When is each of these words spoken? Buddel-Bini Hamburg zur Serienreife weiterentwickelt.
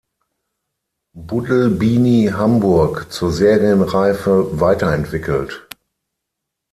Buddel-Bini 1.15 2.29
Hamburg 2.33 3.11
zur 3.11 3.31
Serienreife 3.31 4.59
weiterentwickelt. 4.59 5.67